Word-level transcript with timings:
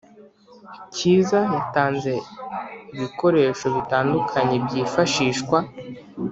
Cyiza 0.95 1.39
yatanze 1.55 2.11
ibikoresho 2.93 3.65
bitandukanye 3.75 4.55
byifashishwa 4.65 5.57